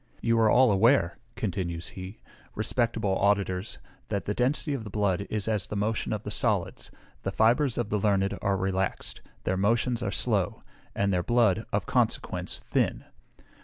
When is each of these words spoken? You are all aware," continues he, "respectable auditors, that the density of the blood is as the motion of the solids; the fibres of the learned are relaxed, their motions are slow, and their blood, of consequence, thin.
You 0.19 0.39
are 0.39 0.49
all 0.49 0.71
aware," 0.71 1.19
continues 1.35 1.89
he, 1.89 2.21
"respectable 2.55 3.19
auditors, 3.19 3.77
that 4.09 4.25
the 4.25 4.33
density 4.33 4.73
of 4.73 4.83
the 4.83 4.89
blood 4.89 5.27
is 5.29 5.47
as 5.47 5.67
the 5.67 5.75
motion 5.75 6.11
of 6.11 6.23
the 6.23 6.31
solids; 6.31 6.89
the 7.21 7.29
fibres 7.29 7.77
of 7.77 7.89
the 7.91 7.99
learned 7.99 8.35
are 8.41 8.57
relaxed, 8.57 9.21
their 9.43 9.57
motions 9.57 10.01
are 10.01 10.09
slow, 10.09 10.63
and 10.95 11.13
their 11.13 11.21
blood, 11.21 11.65
of 11.71 11.85
consequence, 11.85 12.61
thin. 12.71 13.05